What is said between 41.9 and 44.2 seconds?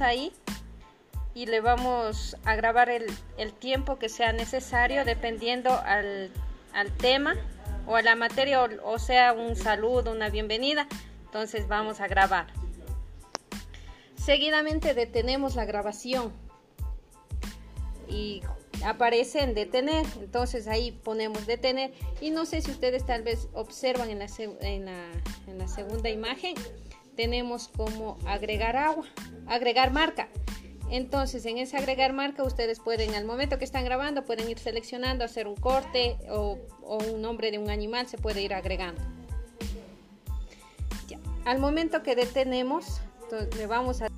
que detenemos, le vamos a